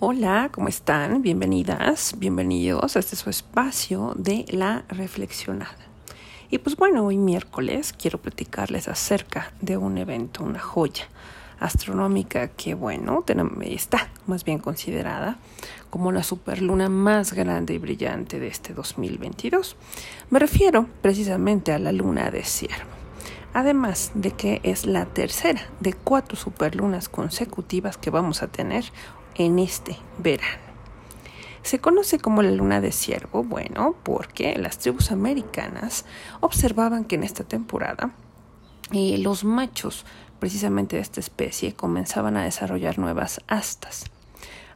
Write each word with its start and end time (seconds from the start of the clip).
Hola, 0.00 0.50
¿cómo 0.50 0.66
están? 0.66 1.22
Bienvenidas, 1.22 2.16
bienvenidos 2.18 2.96
a 2.96 2.98
este 2.98 3.14
su 3.14 3.30
espacio 3.30 4.12
de 4.16 4.44
la 4.48 4.84
reflexionada. 4.88 5.76
Y 6.50 6.58
pues 6.58 6.74
bueno, 6.74 7.06
hoy 7.06 7.16
miércoles 7.16 7.92
quiero 7.92 8.20
platicarles 8.20 8.88
acerca 8.88 9.52
de 9.60 9.76
un 9.76 9.96
evento, 9.96 10.42
una 10.42 10.58
joya 10.58 11.04
astronómica 11.60 12.48
que 12.48 12.74
bueno, 12.74 13.24
está 13.62 14.10
más 14.26 14.44
bien 14.44 14.58
considerada 14.58 15.38
como 15.90 16.10
la 16.10 16.24
superluna 16.24 16.88
más 16.88 17.32
grande 17.32 17.74
y 17.74 17.78
brillante 17.78 18.40
de 18.40 18.48
este 18.48 18.74
2022. 18.74 19.76
Me 20.28 20.40
refiero 20.40 20.88
precisamente 21.02 21.70
a 21.70 21.78
la 21.78 21.92
luna 21.92 22.32
de 22.32 22.42
Ciervo. 22.42 22.90
Además 23.52 24.10
de 24.14 24.32
que 24.32 24.60
es 24.64 24.86
la 24.86 25.06
tercera 25.06 25.62
de 25.78 25.92
cuatro 25.92 26.36
superlunas 26.36 27.08
consecutivas 27.08 27.96
que 27.96 28.10
vamos 28.10 28.42
a 28.42 28.48
tener 28.48 28.84
en 29.34 29.58
este 29.58 29.96
verano. 30.18 30.64
Se 31.64 31.78
conoce 31.78 32.18
como 32.18 32.42
la 32.42 32.50
luna 32.50 32.82
de 32.82 32.92
ciervo, 32.92 33.42
bueno, 33.42 33.96
porque 34.02 34.54
las 34.58 34.78
tribus 34.78 35.10
americanas 35.10 36.04
observaban 36.40 37.06
que 37.06 37.14
en 37.14 37.24
esta 37.24 37.42
temporada 37.42 38.10
eh, 38.92 39.16
los 39.16 39.44
machos 39.44 40.04
precisamente 40.38 40.96
de 40.96 41.02
esta 41.02 41.20
especie 41.20 41.74
comenzaban 41.74 42.36
a 42.36 42.44
desarrollar 42.44 42.98
nuevas 42.98 43.40
astas. 43.46 44.04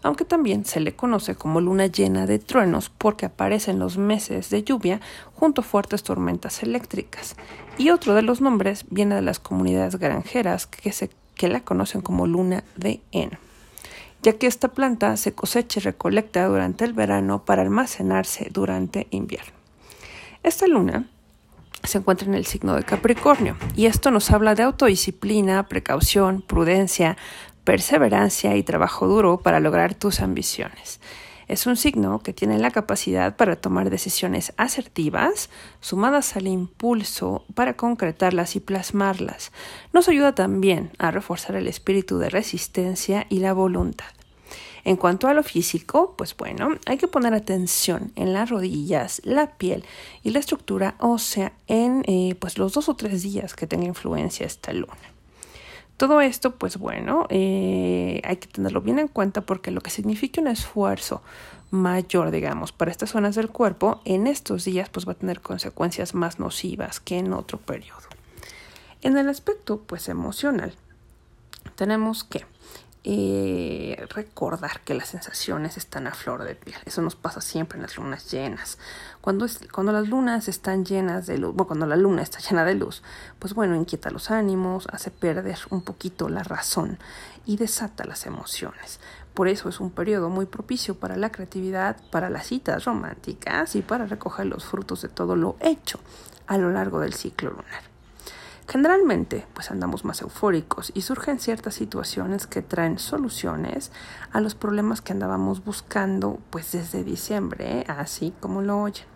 Aunque 0.02 0.24
también 0.24 0.64
se 0.64 0.80
le 0.80 0.96
conoce 0.96 1.34
como 1.34 1.60
luna 1.60 1.88
llena 1.88 2.24
de 2.24 2.38
truenos 2.38 2.88
porque 2.88 3.26
aparece 3.26 3.72
en 3.72 3.80
los 3.80 3.98
meses 3.98 4.48
de 4.48 4.62
lluvia 4.62 5.02
junto 5.34 5.60
a 5.60 5.64
fuertes 5.64 6.02
tormentas 6.02 6.62
eléctricas. 6.62 7.36
Y 7.76 7.90
otro 7.90 8.14
de 8.14 8.22
los 8.22 8.40
nombres 8.40 8.86
viene 8.88 9.16
de 9.16 9.22
las 9.22 9.40
comunidades 9.40 9.96
granjeras 9.96 10.66
que, 10.66 11.10
que 11.34 11.48
la 11.48 11.60
conocen 11.60 12.00
como 12.00 12.26
luna 12.26 12.64
de 12.76 13.02
heno 13.12 13.38
ya 14.22 14.34
que 14.34 14.46
esta 14.46 14.68
planta 14.68 15.16
se 15.16 15.32
cosecha 15.32 15.80
y 15.80 15.82
recolecta 15.82 16.46
durante 16.46 16.84
el 16.84 16.92
verano 16.92 17.44
para 17.44 17.62
almacenarse 17.62 18.48
durante 18.52 19.06
invierno. 19.10 19.52
Esta 20.42 20.66
luna 20.66 21.08
se 21.82 21.98
encuentra 21.98 22.28
en 22.28 22.34
el 22.34 22.46
signo 22.46 22.74
de 22.74 22.84
Capricornio 22.84 23.56
y 23.76 23.86
esto 23.86 24.10
nos 24.10 24.30
habla 24.30 24.54
de 24.54 24.64
autodisciplina, 24.64 25.68
precaución, 25.68 26.42
prudencia, 26.42 27.16
perseverancia 27.64 28.56
y 28.56 28.62
trabajo 28.62 29.06
duro 29.06 29.38
para 29.38 29.60
lograr 29.60 29.94
tus 29.94 30.20
ambiciones. 30.20 31.00
Es 31.48 31.66
un 31.66 31.76
signo 31.76 32.20
que 32.20 32.34
tiene 32.34 32.58
la 32.58 32.70
capacidad 32.70 33.34
para 33.36 33.56
tomar 33.56 33.88
decisiones 33.88 34.52
asertivas, 34.58 35.48
sumadas 35.80 36.36
al 36.36 36.46
impulso 36.46 37.46
para 37.54 37.74
concretarlas 37.74 38.54
y 38.54 38.60
plasmarlas. 38.60 39.50
Nos 39.94 40.10
ayuda 40.10 40.34
también 40.34 40.90
a 40.98 41.10
reforzar 41.10 41.56
el 41.56 41.66
espíritu 41.66 42.18
de 42.18 42.28
resistencia 42.28 43.26
y 43.30 43.38
la 43.38 43.54
voluntad. 43.54 44.04
En 44.84 44.96
cuanto 44.96 45.26
a 45.26 45.34
lo 45.34 45.42
físico, 45.42 46.14
pues 46.18 46.36
bueno, 46.36 46.70
hay 46.86 46.98
que 46.98 47.08
poner 47.08 47.32
atención 47.32 48.12
en 48.14 48.34
las 48.34 48.50
rodillas, 48.50 49.22
la 49.24 49.56
piel 49.56 49.84
y 50.22 50.30
la 50.30 50.38
estructura 50.40 50.96
ósea 50.98 51.52
en 51.66 52.04
eh, 52.06 52.36
pues 52.38 52.58
los 52.58 52.74
dos 52.74 52.90
o 52.90 52.94
tres 52.94 53.22
días 53.22 53.54
que 53.54 53.66
tenga 53.66 53.86
influencia 53.86 54.46
esta 54.46 54.72
luna. 54.72 55.17
Todo 55.98 56.20
esto, 56.20 56.54
pues 56.54 56.78
bueno, 56.78 57.26
eh, 57.28 58.20
hay 58.22 58.36
que 58.36 58.46
tenerlo 58.46 58.80
bien 58.80 59.00
en 59.00 59.08
cuenta 59.08 59.40
porque 59.40 59.72
lo 59.72 59.80
que 59.80 59.90
significa 59.90 60.40
un 60.40 60.46
esfuerzo 60.46 61.22
mayor, 61.72 62.30
digamos, 62.30 62.70
para 62.70 62.92
estas 62.92 63.10
zonas 63.10 63.34
del 63.34 63.48
cuerpo, 63.48 64.00
en 64.04 64.28
estos 64.28 64.64
días, 64.64 64.88
pues 64.90 65.08
va 65.08 65.12
a 65.12 65.16
tener 65.16 65.40
consecuencias 65.40 66.14
más 66.14 66.38
nocivas 66.38 67.00
que 67.00 67.18
en 67.18 67.32
otro 67.32 67.58
periodo. 67.58 68.00
En 69.02 69.18
el 69.18 69.28
aspecto, 69.28 69.82
pues 69.86 70.08
emocional, 70.08 70.72
tenemos 71.74 72.22
que 72.22 72.46
eh, 73.04 74.06
recordar 74.10 74.80
que 74.80 74.94
las 74.94 75.08
sensaciones 75.08 75.76
están 75.76 76.06
a 76.06 76.14
flor 76.14 76.44
de 76.44 76.54
piel. 76.54 76.78
Eso 76.84 77.00
nos 77.00 77.16
pasa 77.16 77.40
siempre 77.40 77.76
en 77.76 77.82
las 77.82 77.96
lunas 77.96 78.30
llenas. 78.30 78.78
Cuando, 79.20 79.46
cuando 79.72 79.92
las 79.92 80.08
lunas 80.08 80.48
están 80.48 80.84
llenas 80.84 81.26
de 81.26 81.38
luz, 81.38 81.54
bueno, 81.54 81.68
cuando 81.68 81.86
la 81.86 81.96
luna 81.96 82.22
está 82.22 82.38
llena 82.50 82.64
de 82.64 82.74
luz, 82.74 83.02
pues 83.38 83.54
bueno, 83.54 83.76
inquieta 83.76 84.10
los 84.10 84.30
ánimos, 84.30 84.86
hace 84.92 85.10
perder 85.10 85.58
un 85.70 85.82
poquito 85.82 86.28
la 86.28 86.42
razón 86.42 86.98
y 87.46 87.56
desata 87.56 88.04
las 88.04 88.26
emociones. 88.26 89.00
Por 89.32 89.48
eso 89.48 89.68
es 89.68 89.78
un 89.78 89.90
periodo 89.90 90.28
muy 90.30 90.46
propicio 90.46 90.98
para 90.98 91.16
la 91.16 91.30
creatividad, 91.30 91.96
para 92.10 92.28
las 92.28 92.46
citas 92.48 92.84
románticas 92.84 93.76
y 93.76 93.82
para 93.82 94.06
recoger 94.06 94.46
los 94.46 94.64
frutos 94.64 95.02
de 95.02 95.08
todo 95.08 95.36
lo 95.36 95.56
hecho 95.60 96.00
a 96.48 96.58
lo 96.58 96.70
largo 96.70 96.98
del 96.98 97.14
ciclo 97.14 97.50
lunar. 97.50 97.97
Generalmente, 98.68 99.46
pues 99.54 99.70
andamos 99.70 100.04
más 100.04 100.20
eufóricos 100.20 100.92
y 100.94 101.00
surgen 101.00 101.40
ciertas 101.40 101.72
situaciones 101.72 102.46
que 102.46 102.60
traen 102.60 102.98
soluciones 102.98 103.90
a 104.30 104.42
los 104.42 104.54
problemas 104.54 105.00
que 105.00 105.14
andábamos 105.14 105.64
buscando 105.64 106.38
pues 106.50 106.72
desde 106.72 107.02
diciembre, 107.02 107.86
así 107.88 108.34
como 108.40 108.60
lo 108.60 108.82
oyen. 108.82 109.06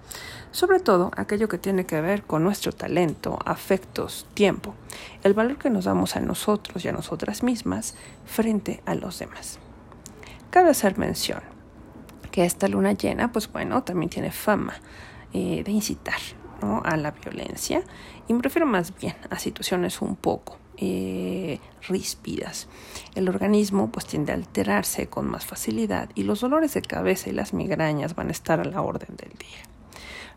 Sobre 0.52 0.80
todo 0.80 1.10
aquello 1.18 1.50
que 1.50 1.58
tiene 1.58 1.84
que 1.84 2.00
ver 2.00 2.22
con 2.22 2.42
nuestro 2.42 2.72
talento, 2.72 3.38
afectos, 3.44 4.26
tiempo, 4.32 4.74
el 5.22 5.34
valor 5.34 5.58
que 5.58 5.68
nos 5.68 5.84
damos 5.84 6.16
a 6.16 6.20
nosotros 6.20 6.82
y 6.82 6.88
a 6.88 6.92
nosotras 6.92 7.42
mismas 7.42 7.94
frente 8.24 8.82
a 8.86 8.94
los 8.94 9.18
demás. 9.18 9.58
Cabe 10.48 10.70
hacer 10.70 10.96
mención 10.96 11.42
que 12.30 12.46
esta 12.46 12.68
luna 12.68 12.92
llena, 12.92 13.32
pues 13.32 13.52
bueno, 13.52 13.82
también 13.82 14.08
tiene 14.08 14.30
fama 14.30 14.72
eh, 15.34 15.62
de 15.62 15.72
incitar 15.72 16.41
a 16.84 16.96
la 16.96 17.10
violencia 17.10 17.82
y 18.28 18.34
me 18.34 18.42
refiero 18.42 18.66
más 18.66 18.96
bien 18.98 19.14
a 19.30 19.38
situaciones 19.38 20.00
un 20.00 20.16
poco 20.16 20.58
eh, 20.76 21.58
ríspidas. 21.88 22.68
El 23.14 23.28
organismo 23.28 23.90
pues 23.90 24.06
tiende 24.06 24.32
a 24.32 24.36
alterarse 24.36 25.08
con 25.08 25.26
más 25.26 25.44
facilidad 25.44 26.08
y 26.14 26.22
los 26.22 26.40
dolores 26.40 26.74
de 26.74 26.82
cabeza 26.82 27.28
y 27.28 27.32
las 27.32 27.52
migrañas 27.52 28.14
van 28.14 28.28
a 28.28 28.32
estar 28.32 28.60
a 28.60 28.64
la 28.64 28.80
orden 28.80 29.16
del 29.16 29.30
día. 29.38 29.62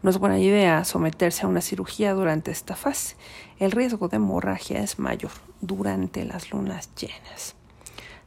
No 0.03 0.09
es 0.09 0.17
buena 0.17 0.39
idea 0.39 0.83
someterse 0.83 1.45
a 1.45 1.49
una 1.49 1.61
cirugía 1.61 2.13
durante 2.13 2.51
esta 2.51 2.75
fase. 2.75 3.15
El 3.59 3.71
riesgo 3.71 4.07
de 4.07 4.17
hemorragia 4.17 4.81
es 4.81 4.99
mayor 4.99 5.31
durante 5.61 6.25
las 6.25 6.51
lunas 6.51 6.89
llenas. 6.95 7.55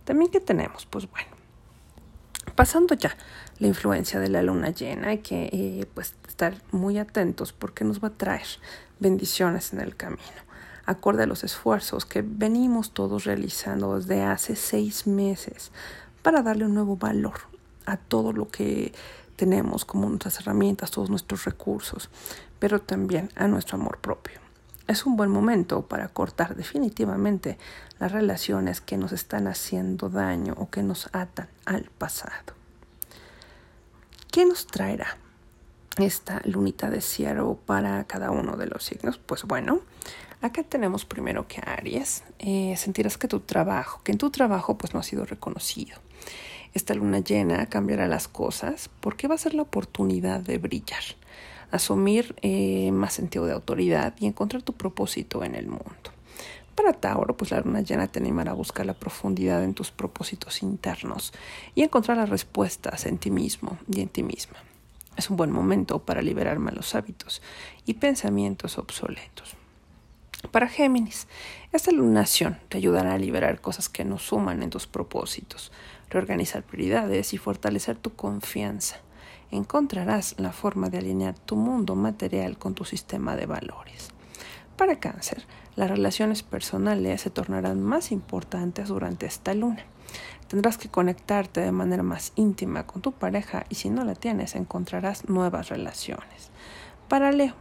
También 0.05 0.31
que 0.31 0.41
tenemos, 0.41 0.87
pues 0.87 1.09
bueno, 1.11 1.29
pasando 2.59 2.97
ya 2.97 3.17
la 3.61 3.69
influencia 3.69 4.19
de 4.19 4.29
la 4.29 4.43
luna 4.43 4.71
llena, 4.71 5.11
hay 5.11 5.19
que 5.19 5.49
eh, 5.53 5.87
pues 5.95 6.17
estar 6.27 6.61
muy 6.73 6.99
atentos 6.99 7.53
porque 7.53 7.85
nos 7.85 8.03
va 8.03 8.09
a 8.09 8.19
traer 8.19 8.49
bendiciones 8.99 9.73
en 9.73 9.81
el 9.81 9.95
camino, 9.95 10.43
acorde 10.85 11.23
a 11.23 11.27
los 11.27 11.45
esfuerzos 11.45 12.05
que 12.05 12.25
venimos 12.27 12.91
todos 12.91 13.27
realizando 13.27 13.97
desde 13.97 14.25
hace 14.25 14.57
seis 14.57 15.07
meses 15.07 15.71
para 16.25 16.43
darle 16.43 16.65
un 16.65 16.75
nuevo 16.75 16.97
valor 16.97 17.39
a 17.87 17.97
todo 17.97 18.33
lo 18.33 18.49
que 18.49 18.93
tenemos 19.37 19.85
como 19.85 20.09
nuestras 20.09 20.41
herramientas, 20.41 20.91
todos 20.91 21.11
nuestros 21.11 21.45
recursos, 21.45 22.11
pero 22.59 22.81
también 22.81 23.31
a 23.37 23.47
nuestro 23.47 23.77
amor 23.77 23.99
propio. 23.99 24.48
Es 24.89 25.05
un 25.05 25.17
buen 25.17 25.31
momento 25.31 25.83
para 25.83 26.09
cortar 26.09 26.57
definitivamente 26.57 27.59
las 27.99 28.11
relaciones 28.11 28.81
que 28.81 28.97
nos 28.97 29.13
están 29.13 29.47
haciendo 29.47 30.09
daño 30.09 30.55
o 30.57 30.71
que 30.71 30.83
nos 30.83 31.11
atan 31.13 31.47
al 31.67 31.85
pasado. 31.99 32.55
¿Qué 34.33 34.47
nos 34.47 34.67
traerá 34.67 35.19
esta 35.99 36.41
lunita 36.47 36.89
de 36.89 37.03
ciervo 37.03 37.59
para 37.59 38.05
cada 38.05 38.31
uno 38.31 38.57
de 38.57 38.67
los 38.67 38.83
signos? 38.83 39.19
Pues 39.19 39.45
bueno, 39.45 39.83
acá 40.41 40.63
tenemos 40.63 41.05
primero 41.05 41.47
que 41.47 41.61
Aries, 41.67 42.25
eh, 42.39 42.75
sentirás 42.79 43.19
que 43.19 43.29
tu 43.29 43.41
trabajo, 43.41 44.01
que 44.05 44.13
en 44.13 44.19
tu 44.19 44.31
trabajo 44.31 44.79
pues 44.79 44.95
no 44.95 45.01
ha 45.01 45.03
sido 45.03 45.27
reconocido. 45.27 45.99
Esta 46.73 46.95
luna 46.95 47.19
llena 47.19 47.67
cambiará 47.67 48.09
las 48.09 48.27
cosas 48.27 48.89
porque 49.01 49.29
va 49.29 49.35
a 49.35 49.39
ser 49.39 49.53
la 49.53 49.63
oportunidad 49.63 50.41
de 50.41 50.57
brillar, 50.57 51.05
asumir 51.71 52.35
eh, 52.43 52.91
más 52.93 53.15
sentido 53.15 53.47
de 53.47 53.53
autoridad 53.53 54.15
y 54.19 54.27
encontrar 54.27 54.63
tu 54.63 54.73
propósito 54.73 55.45
en 55.45 55.55
el 55.55 55.67
mundo. 55.67 56.13
Para 56.75 56.93
Tauro, 56.93 57.37
pues 57.37 57.51
la 57.51 57.61
luna 57.61 57.81
llena 57.81 58.07
te 58.07 58.21
animará 58.21 58.53
a 58.53 58.55
buscar 58.55 58.87
la 58.87 58.95
profundidad 58.95 59.65
en 59.65 59.75
tus 59.75 59.91
propósitos 59.91 60.63
internos 60.63 61.33
y 61.75 61.83
encontrar 61.83 62.17
las 62.17 62.29
respuestas 62.29 63.05
en 63.07 63.19
ti 63.19 63.31
mismo 63.31 63.79
y 63.93 64.01
en 64.01 64.09
ti 64.09 64.23
misma. 64.23 64.59
Es 65.17 65.29
un 65.29 65.37
buen 65.37 65.51
momento 65.51 65.99
para 65.99 66.23
liberar 66.23 66.61
malos 66.61 66.95
hábitos 66.95 67.43
y 67.85 67.95
pensamientos 67.95 68.79
obsoletos. 68.79 69.57
Para 70.53 70.69
Géminis, 70.69 71.27
esta 71.73 71.91
lunación 71.91 72.61
te 72.69 72.79
ayudará 72.79 73.15
a 73.15 73.19
liberar 73.19 73.61
cosas 73.61 73.89
que 73.89 74.05
no 74.05 74.21
suman 74.21 74.63
en 74.63 74.71
tus 74.71 74.87
propósitos, 74.87 75.73
reorganizar 76.09 76.63
prioridades 76.63 77.35
y 77.35 77.39
fortalecer 77.39 77.97
tu 77.97 78.15
confianza. 78.15 79.01
Encontrarás 79.51 80.35
la 80.39 80.53
forma 80.53 80.91
de 80.91 80.99
alinear 80.99 81.39
tu 81.39 81.57
mundo 81.57 81.95
material 81.95 82.59
con 82.59 82.75
tu 82.75 82.85
sistema 82.85 83.35
de 83.35 83.47
valores. 83.47 84.11
Para 84.77 85.01
cáncer, 85.01 85.45
las 85.75 85.91
relaciones 85.91 86.43
personales 86.43 87.23
se 87.23 87.31
tornarán 87.31 87.83
más 87.83 88.13
importantes 88.13 88.89
durante 88.89 89.25
esta 89.25 89.55
luna. 89.55 89.85
Tendrás 90.49 90.77
que 90.77 90.91
conectarte 90.91 91.61
de 91.61 91.73
manera 91.73 92.03
más 92.03 92.33
íntima 92.37 92.87
con 92.87 93.01
tu 93.01 93.13
pareja 93.13 93.65
y 93.71 93.77
si 93.77 93.89
no 93.89 94.05
la 94.05 94.15
tienes 94.15 94.55
encontrarás 94.55 95.29
nuevas 95.29 95.71
relaciones. 95.71 96.51
Para 97.09 97.33
Leo, 97.33 97.55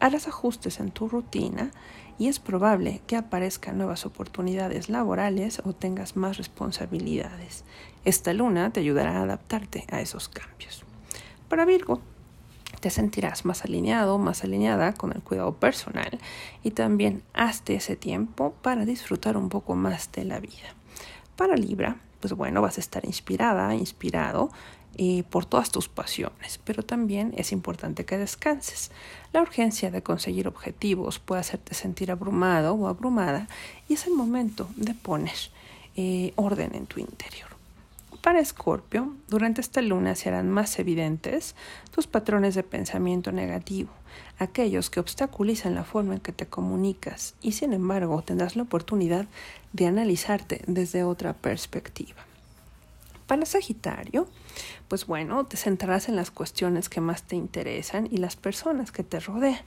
harás 0.00 0.28
ajustes 0.28 0.80
en 0.80 0.90
tu 0.90 1.06
rutina 1.06 1.70
y 2.18 2.28
es 2.28 2.38
probable 2.38 3.02
que 3.06 3.16
aparezcan 3.16 3.76
nuevas 3.76 4.06
oportunidades 4.06 4.88
laborales 4.88 5.60
o 5.64 5.74
tengas 5.74 6.16
más 6.16 6.38
responsabilidades. 6.38 7.64
Esta 8.06 8.32
luna 8.32 8.72
te 8.72 8.80
ayudará 8.80 9.18
a 9.18 9.22
adaptarte 9.22 9.84
a 9.90 10.00
esos 10.00 10.30
cambios. 10.30 10.85
Para 11.48 11.64
Virgo, 11.64 12.00
te 12.80 12.90
sentirás 12.90 13.44
más 13.44 13.64
alineado, 13.64 14.18
más 14.18 14.42
alineada 14.42 14.94
con 14.94 15.12
el 15.12 15.22
cuidado 15.22 15.54
personal 15.54 16.18
y 16.64 16.72
también 16.72 17.22
hazte 17.34 17.76
ese 17.76 17.94
tiempo 17.94 18.54
para 18.62 18.84
disfrutar 18.84 19.36
un 19.36 19.48
poco 19.48 19.76
más 19.76 20.10
de 20.12 20.24
la 20.24 20.40
vida. 20.40 20.74
Para 21.36 21.56
Libra, 21.56 21.96
pues 22.20 22.32
bueno, 22.32 22.62
vas 22.62 22.78
a 22.78 22.80
estar 22.80 23.04
inspirada, 23.04 23.74
inspirado 23.74 24.50
eh, 24.96 25.22
por 25.30 25.44
todas 25.44 25.70
tus 25.70 25.88
pasiones, 25.88 26.58
pero 26.64 26.82
también 26.82 27.32
es 27.36 27.52
importante 27.52 28.04
que 28.04 28.18
descanses. 28.18 28.90
La 29.32 29.42
urgencia 29.42 29.90
de 29.90 30.02
conseguir 30.02 30.48
objetivos 30.48 31.18
puede 31.18 31.42
hacerte 31.42 31.74
sentir 31.74 32.10
abrumado 32.10 32.74
o 32.74 32.88
abrumada 32.88 33.46
y 33.88 33.94
es 33.94 34.06
el 34.06 34.14
momento 34.14 34.68
de 34.74 34.94
poner 34.94 35.36
eh, 35.94 36.32
orden 36.36 36.74
en 36.74 36.86
tu 36.86 36.98
interior. 36.98 37.55
Para 38.26 38.40
Escorpio, 38.40 39.14
durante 39.28 39.60
esta 39.60 39.80
luna 39.82 40.16
serán 40.16 40.50
más 40.50 40.80
evidentes 40.80 41.54
tus 41.92 42.08
patrones 42.08 42.56
de 42.56 42.64
pensamiento 42.64 43.30
negativo, 43.30 43.90
aquellos 44.40 44.90
que 44.90 44.98
obstaculizan 44.98 45.76
la 45.76 45.84
forma 45.84 46.14
en 46.14 46.20
que 46.20 46.32
te 46.32 46.46
comunicas 46.46 47.36
y 47.40 47.52
sin 47.52 47.72
embargo 47.72 48.20
tendrás 48.22 48.56
la 48.56 48.64
oportunidad 48.64 49.26
de 49.72 49.86
analizarte 49.86 50.60
desde 50.66 51.04
otra 51.04 51.34
perspectiva. 51.34 52.18
Para 53.28 53.46
Sagitario, 53.46 54.26
pues 54.88 55.06
bueno, 55.06 55.46
te 55.46 55.56
centrarás 55.56 56.08
en 56.08 56.16
las 56.16 56.32
cuestiones 56.32 56.88
que 56.88 57.00
más 57.00 57.22
te 57.22 57.36
interesan 57.36 58.08
y 58.10 58.16
las 58.16 58.34
personas 58.34 58.90
que 58.90 59.04
te 59.04 59.20
rodean. 59.20 59.62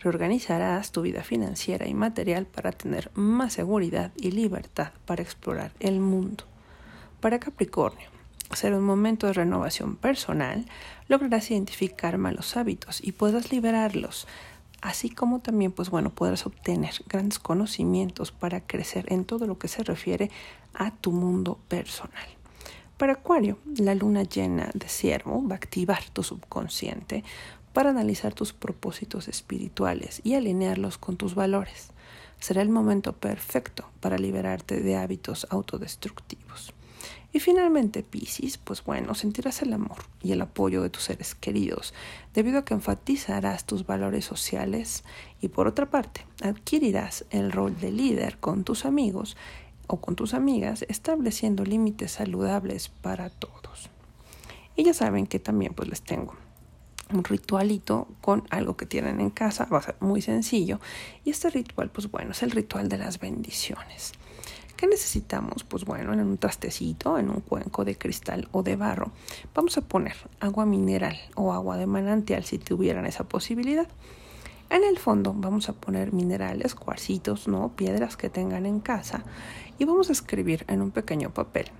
Reorganizarás 0.00 0.90
tu 0.90 1.02
vida 1.02 1.22
financiera 1.22 1.86
y 1.86 1.94
material 1.94 2.46
para 2.46 2.72
tener 2.72 3.12
más 3.14 3.52
seguridad 3.52 4.10
y 4.16 4.32
libertad 4.32 4.90
para 5.04 5.22
explorar 5.22 5.70
el 5.78 6.00
mundo. 6.00 6.46
Para 7.26 7.40
Capricornio, 7.40 8.08
será 8.54 8.78
un 8.78 8.84
momento 8.84 9.26
de 9.26 9.32
renovación 9.32 9.96
personal, 9.96 10.64
lograrás 11.08 11.50
identificar 11.50 12.18
malos 12.18 12.56
hábitos 12.56 13.02
y 13.02 13.10
podrás 13.10 13.50
liberarlos, 13.50 14.28
así 14.80 15.10
como 15.10 15.40
también, 15.40 15.72
pues 15.72 15.90
bueno, 15.90 16.10
podrás 16.10 16.46
obtener 16.46 16.94
grandes 17.08 17.40
conocimientos 17.40 18.30
para 18.30 18.60
crecer 18.60 19.12
en 19.12 19.24
todo 19.24 19.48
lo 19.48 19.58
que 19.58 19.66
se 19.66 19.82
refiere 19.82 20.30
a 20.72 20.92
tu 20.92 21.10
mundo 21.10 21.58
personal. 21.66 22.28
Para 22.96 23.14
Acuario, 23.14 23.58
la 23.76 23.96
luna 23.96 24.22
llena 24.22 24.70
de 24.72 24.88
ciervo 24.88 25.44
va 25.48 25.54
a 25.54 25.56
activar 25.56 26.08
tu 26.10 26.22
subconsciente 26.22 27.24
para 27.72 27.90
analizar 27.90 28.34
tus 28.34 28.52
propósitos 28.52 29.26
espirituales 29.26 30.20
y 30.22 30.34
alinearlos 30.34 30.96
con 30.96 31.16
tus 31.16 31.34
valores. 31.34 31.90
Será 32.38 32.62
el 32.62 32.68
momento 32.68 33.14
perfecto 33.14 33.90
para 33.98 34.16
liberarte 34.16 34.80
de 34.80 34.94
hábitos 34.94 35.48
autodestructivos. 35.50 36.75
Y 37.36 37.40
finalmente, 37.40 38.02
Piscis, 38.02 38.56
pues 38.56 38.82
bueno, 38.82 39.14
sentirás 39.14 39.60
el 39.60 39.74
amor 39.74 39.98
y 40.22 40.32
el 40.32 40.40
apoyo 40.40 40.80
de 40.80 40.88
tus 40.88 41.02
seres 41.02 41.34
queridos, 41.34 41.92
debido 42.32 42.60
a 42.60 42.64
que 42.64 42.72
enfatizarás 42.72 43.66
tus 43.66 43.84
valores 43.84 44.24
sociales 44.24 45.04
y 45.42 45.48
por 45.48 45.66
otra 45.66 45.90
parte, 45.90 46.24
adquirirás 46.40 47.26
el 47.28 47.52
rol 47.52 47.78
de 47.78 47.90
líder 47.90 48.38
con 48.38 48.64
tus 48.64 48.86
amigos 48.86 49.36
o 49.86 50.00
con 50.00 50.16
tus 50.16 50.32
amigas, 50.32 50.86
estableciendo 50.88 51.66
límites 51.66 52.12
saludables 52.12 52.88
para 52.88 53.28
todos. 53.28 53.90
Y 54.74 54.84
ya 54.84 54.94
saben 54.94 55.26
que 55.26 55.38
también 55.38 55.74
pues 55.74 55.90
les 55.90 56.00
tengo 56.00 56.36
un 57.12 57.22
ritualito 57.22 58.08
con 58.22 58.44
algo 58.48 58.78
que 58.78 58.86
tienen 58.86 59.20
en 59.20 59.28
casa, 59.28 59.66
va 59.66 59.80
a 59.80 59.82
ser 59.82 59.96
muy 60.00 60.22
sencillo. 60.22 60.80
Y 61.22 61.28
este 61.28 61.50
ritual, 61.50 61.90
pues 61.90 62.10
bueno, 62.10 62.30
es 62.30 62.42
el 62.42 62.52
ritual 62.52 62.88
de 62.88 62.96
las 62.96 63.20
bendiciones. 63.20 64.14
¿Qué 64.76 64.86
necesitamos? 64.86 65.64
Pues 65.64 65.84
bueno, 65.84 66.12
en 66.12 66.20
un 66.20 66.36
trastecito, 66.36 67.18
en 67.18 67.30
un 67.30 67.40
cuenco 67.40 67.84
de 67.84 67.96
cristal 67.96 68.48
o 68.52 68.62
de 68.62 68.76
barro, 68.76 69.10
vamos 69.54 69.78
a 69.78 69.80
poner 69.80 70.16
agua 70.38 70.66
mineral 70.66 71.16
o 71.34 71.52
agua 71.52 71.76
de 71.76 71.86
manantial 71.86 72.44
si 72.44 72.58
tuvieran 72.58 73.06
esa 73.06 73.24
posibilidad. 73.24 73.88
En 74.68 74.84
el 74.84 74.98
fondo 74.98 75.32
vamos 75.34 75.68
a 75.68 75.72
poner 75.72 76.12
minerales, 76.12 76.74
cuarcitos, 76.74 77.48
no, 77.48 77.72
piedras 77.76 78.16
que 78.16 78.28
tengan 78.28 78.66
en 78.66 78.80
casa 78.80 79.24
y 79.78 79.84
vamos 79.84 80.10
a 80.10 80.12
escribir 80.12 80.64
en 80.68 80.82
un 80.82 80.90
pequeño 80.90 81.30
papel 81.30 81.70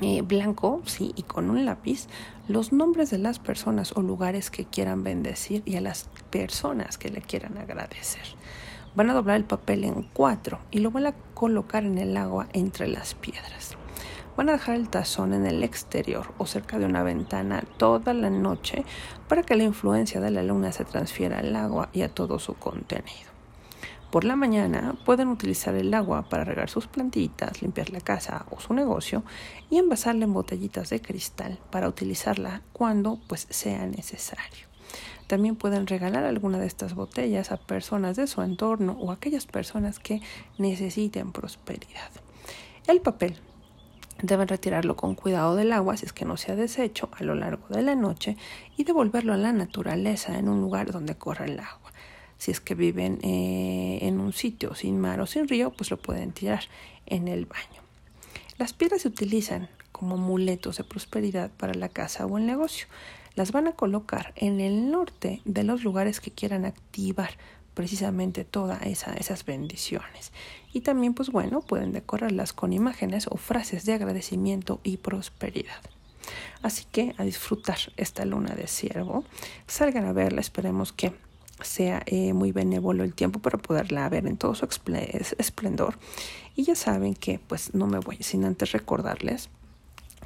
eh, 0.00 0.22
blanco, 0.22 0.82
sí, 0.84 1.12
y 1.14 1.22
con 1.22 1.48
un 1.48 1.64
lápiz, 1.64 2.08
los 2.48 2.72
nombres 2.72 3.10
de 3.10 3.18
las 3.18 3.38
personas 3.38 3.92
o 3.96 4.02
lugares 4.02 4.50
que 4.50 4.64
quieran 4.64 5.04
bendecir 5.04 5.62
y 5.64 5.76
a 5.76 5.80
las 5.80 6.08
personas 6.30 6.98
que 6.98 7.10
le 7.10 7.20
quieran 7.22 7.56
agradecer. 7.56 8.22
Van 8.94 9.08
a 9.08 9.14
doblar 9.14 9.36
el 9.36 9.44
papel 9.44 9.84
en 9.84 10.02
cuatro 10.12 10.58
y 10.70 10.80
lo 10.80 10.90
van 10.90 11.06
a 11.06 11.14
colocar 11.32 11.84
en 11.84 11.96
el 11.96 12.14
agua 12.14 12.48
entre 12.52 12.88
las 12.88 13.14
piedras. 13.14 13.76
Van 14.36 14.50
a 14.50 14.52
dejar 14.52 14.76
el 14.76 14.90
tazón 14.90 15.32
en 15.32 15.46
el 15.46 15.62
exterior 15.62 16.34
o 16.36 16.44
cerca 16.44 16.78
de 16.78 16.84
una 16.84 17.02
ventana 17.02 17.64
toda 17.78 18.12
la 18.12 18.28
noche 18.28 18.84
para 19.28 19.42
que 19.42 19.56
la 19.56 19.62
influencia 19.62 20.20
de 20.20 20.30
la 20.30 20.42
luna 20.42 20.72
se 20.72 20.84
transfiera 20.84 21.38
al 21.38 21.56
agua 21.56 21.88
y 21.94 22.02
a 22.02 22.10
todo 22.10 22.38
su 22.38 22.54
contenido. 22.54 23.32
Por 24.10 24.24
la 24.24 24.36
mañana 24.36 24.94
pueden 25.06 25.28
utilizar 25.28 25.74
el 25.74 25.94
agua 25.94 26.28
para 26.28 26.44
regar 26.44 26.68
sus 26.68 26.86
plantitas, 26.86 27.62
limpiar 27.62 27.88
la 27.88 28.00
casa 28.02 28.44
o 28.50 28.60
su 28.60 28.74
negocio 28.74 29.22
y 29.70 29.78
envasarla 29.78 30.24
en 30.24 30.34
botellitas 30.34 30.90
de 30.90 31.00
cristal 31.00 31.58
para 31.70 31.88
utilizarla 31.88 32.60
cuando 32.74 33.18
pues 33.26 33.46
sea 33.48 33.86
necesario. 33.86 34.71
También 35.32 35.56
pueden 35.56 35.86
regalar 35.86 36.26
alguna 36.26 36.58
de 36.58 36.66
estas 36.66 36.94
botellas 36.94 37.52
a 37.52 37.56
personas 37.56 38.16
de 38.16 38.26
su 38.26 38.42
entorno 38.42 38.98
o 39.00 39.10
a 39.10 39.14
aquellas 39.14 39.46
personas 39.46 39.98
que 39.98 40.20
necesiten 40.58 41.32
prosperidad. 41.32 42.10
El 42.86 43.00
papel 43.00 43.38
Deben 44.20 44.46
retirarlo 44.46 44.94
con 44.94 45.14
cuidado 45.14 45.56
del 45.56 45.72
agua 45.72 45.96
si 45.96 46.04
es 46.04 46.12
que 46.12 46.26
no 46.26 46.36
se 46.36 46.52
ha 46.52 46.54
deshecho 46.54 47.08
a 47.12 47.24
lo 47.24 47.34
largo 47.34 47.66
de 47.70 47.80
la 47.80 47.94
noche 47.94 48.36
y 48.76 48.84
devolverlo 48.84 49.32
a 49.32 49.38
la 49.38 49.54
naturaleza 49.54 50.38
en 50.38 50.50
un 50.50 50.60
lugar 50.60 50.92
donde 50.92 51.16
corra 51.16 51.46
el 51.46 51.58
agua. 51.58 51.92
Si 52.36 52.50
es 52.50 52.60
que 52.60 52.74
viven 52.74 53.18
eh, 53.22 54.00
en 54.02 54.20
un 54.20 54.34
sitio 54.34 54.74
sin 54.74 55.00
mar 55.00 55.18
o 55.22 55.26
sin 55.26 55.48
río, 55.48 55.72
pues 55.72 55.90
lo 55.90 55.96
pueden 55.96 56.32
tirar 56.32 56.64
en 57.06 57.26
el 57.26 57.46
baño. 57.46 57.80
Las 58.58 58.74
piedras 58.74 59.00
se 59.00 59.08
utilizan 59.08 59.70
como 59.92 60.16
amuletos 60.16 60.76
de 60.76 60.84
prosperidad 60.84 61.50
para 61.50 61.72
la 61.72 61.88
casa 61.88 62.26
o 62.26 62.36
el 62.36 62.44
negocio 62.44 62.86
las 63.34 63.52
van 63.52 63.66
a 63.66 63.72
colocar 63.72 64.32
en 64.36 64.60
el 64.60 64.90
norte 64.90 65.40
de 65.44 65.64
los 65.64 65.84
lugares 65.84 66.20
que 66.20 66.30
quieran 66.30 66.64
activar 66.64 67.30
precisamente 67.74 68.44
todas 68.44 68.82
esa, 68.82 69.14
esas 69.14 69.44
bendiciones. 69.44 70.32
Y 70.72 70.80
también, 70.80 71.14
pues 71.14 71.30
bueno, 71.30 71.60
pueden 71.60 71.92
decorarlas 71.92 72.52
con 72.52 72.72
imágenes 72.72 73.26
o 73.30 73.36
frases 73.36 73.84
de 73.84 73.94
agradecimiento 73.94 74.80
y 74.82 74.98
prosperidad. 74.98 75.80
Así 76.62 76.84
que 76.90 77.14
a 77.18 77.24
disfrutar 77.24 77.78
esta 77.96 78.24
luna 78.24 78.54
de 78.54 78.66
ciervo. 78.66 79.24
Salgan 79.66 80.06
a 80.06 80.12
verla, 80.12 80.40
esperemos 80.40 80.92
que 80.92 81.12
sea 81.60 82.02
eh, 82.06 82.32
muy 82.32 82.52
benévolo 82.52 83.04
el 83.04 83.14
tiempo 83.14 83.40
para 83.40 83.58
poderla 83.58 84.08
ver 84.08 84.26
en 84.26 84.36
todo 84.36 84.54
su 84.54 84.66
esplendor. 85.38 85.98
Y 86.54 86.64
ya 86.64 86.74
saben 86.74 87.14
que 87.14 87.38
pues 87.38 87.74
no 87.74 87.86
me 87.86 87.98
voy 87.98 88.16
sin 88.20 88.44
antes 88.44 88.72
recordarles 88.72 89.48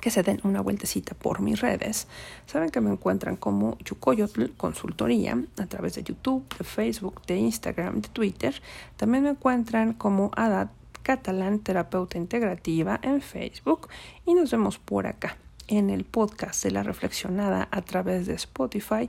que 0.00 0.10
se 0.10 0.22
den 0.22 0.40
una 0.44 0.60
vueltecita 0.60 1.14
por 1.14 1.40
mis 1.40 1.60
redes. 1.60 2.06
Saben 2.46 2.70
que 2.70 2.80
me 2.80 2.90
encuentran 2.90 3.36
como 3.36 3.78
Yucoyotl 3.78 4.52
Consultoría 4.56 5.38
a 5.58 5.66
través 5.66 5.94
de 5.94 6.02
YouTube, 6.02 6.44
de 6.58 6.64
Facebook, 6.64 7.22
de 7.26 7.36
Instagram, 7.36 8.00
de 8.00 8.08
Twitter. 8.08 8.54
También 8.96 9.24
me 9.24 9.30
encuentran 9.30 9.92
como 9.94 10.30
Ada 10.36 10.70
Catalán 11.02 11.60
Terapeuta 11.60 12.18
Integrativa 12.18 12.98
en 13.02 13.20
Facebook 13.20 13.88
y 14.24 14.34
nos 14.34 14.50
vemos 14.50 14.78
por 14.78 15.06
acá 15.06 15.36
en 15.68 15.90
el 15.90 16.04
podcast 16.04 16.64
de 16.64 16.70
la 16.70 16.82
reflexionada 16.82 17.68
a 17.70 17.82
través 17.82 18.26
de 18.26 18.34
Spotify 18.34 19.08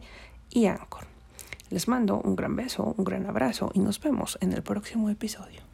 y 0.49 0.67
Anchor. 0.67 1.05
Les 1.69 1.87
mando 1.87 2.21
un 2.21 2.35
gran 2.35 2.55
beso, 2.55 2.93
un 2.97 3.03
gran 3.03 3.25
abrazo 3.25 3.71
y 3.73 3.79
nos 3.79 3.99
vemos 3.99 4.37
en 4.41 4.53
el 4.53 4.63
próximo 4.63 5.09
episodio. 5.09 5.66